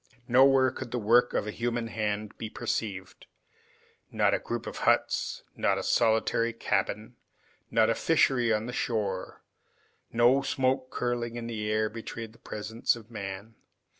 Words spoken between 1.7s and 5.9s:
hand be perceived. Not a group of huts, not a